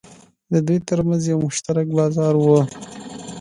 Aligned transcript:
د 0.51 0.53
دوی 0.67 0.79
ترمنځ 0.87 1.21
یو 1.31 1.39
مشترک 1.47 1.87
بازار 1.97 2.33
و. 2.39 2.45